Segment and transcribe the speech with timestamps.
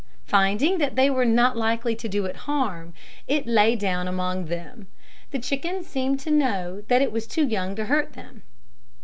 [0.25, 2.95] Finding that they were not likely to do it harm,
[3.27, 4.87] it lay down among them.
[5.29, 8.41] The chickens seemed to know that it was too young to hurt them.